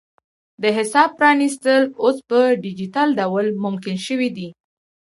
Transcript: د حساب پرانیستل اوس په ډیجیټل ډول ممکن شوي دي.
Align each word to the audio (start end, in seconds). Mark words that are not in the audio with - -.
د 0.61 0.63
حساب 0.77 1.09
پرانیستل 1.19 1.83
اوس 2.03 2.17
په 2.29 2.39
ډیجیټل 2.63 3.07
ډول 3.19 3.45
ممکن 3.63 3.95
شوي 4.07 4.29
دي. 4.37 4.49